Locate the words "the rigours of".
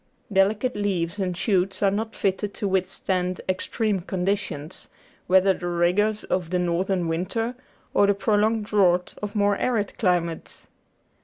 5.53-6.49